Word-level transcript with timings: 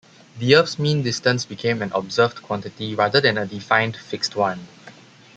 The 0.39 0.55
Earth's 0.55 0.79
mean 0.79 1.03
distance 1.03 1.45
became 1.45 1.83
an 1.83 1.91
observed 1.93 2.41
quantity 2.41 2.95
rather 2.95 3.21
than 3.21 3.37
a 3.37 3.45
defined, 3.45 3.95
fixed 3.95 4.35
one. 4.35 4.67